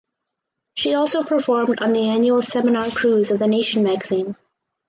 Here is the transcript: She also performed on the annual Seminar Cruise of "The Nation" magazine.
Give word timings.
She 0.73 0.95
also 0.95 1.21
performed 1.23 1.77
on 1.79 1.93
the 1.93 2.09
annual 2.09 2.41
Seminar 2.41 2.89
Cruise 2.89 3.29
of 3.29 3.37
"The 3.37 3.45
Nation" 3.45 3.83
magazine. 3.83 4.35